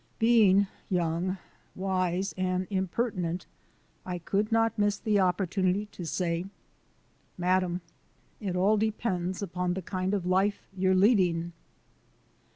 Being 0.17 0.65
young, 0.89 1.37
wise, 1.75 2.33
and 2.35 2.65
impertinent, 2.71 3.45
I 4.03 4.17
could 4.17 4.51
not 4.51 4.75
miss 4.79 4.97
the 4.97 5.19
opportunity 5.19 5.85
to 5.91 6.05
say: 6.07 6.45
"Madam, 7.37 7.81
it 8.39 8.55
all 8.55 8.77
depends 8.77 9.43
upon 9.43 9.75
the 9.75 9.83
kind 9.83 10.15
of 10.15 10.25
life 10.25 10.67
you're 10.75 10.95
leading." 10.95 11.53